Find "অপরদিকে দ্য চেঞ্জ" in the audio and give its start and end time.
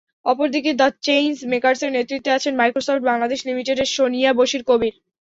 0.25-1.33